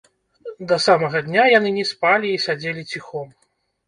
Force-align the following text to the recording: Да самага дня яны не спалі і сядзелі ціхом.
Да 0.69 0.77
самага 0.85 1.19
дня 1.27 1.43
яны 1.57 1.69
не 1.75 1.83
спалі 1.89 2.31
і 2.39 2.39
сядзелі 2.47 2.87
ціхом. 2.95 3.29